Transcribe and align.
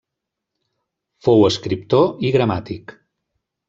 Fou 1.27 1.45
escriptor 1.51 2.11
i 2.31 2.35
gramàtic. 2.39 3.01